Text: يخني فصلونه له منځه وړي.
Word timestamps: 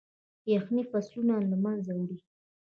يخني 0.53 0.83
فصلونه 0.91 1.35
له 1.49 1.55
منځه 1.65 1.91
وړي. 1.99 2.17